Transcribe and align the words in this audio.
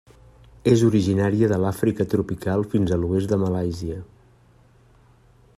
És 0.71 0.85
originària 0.87 1.49
de 1.51 1.59
l'Àfrica 1.65 2.07
tropical 2.15 2.67
fins 2.73 2.97
a 2.97 3.01
l'oest 3.03 3.35
de 3.35 3.41
Malàisia. 3.45 4.03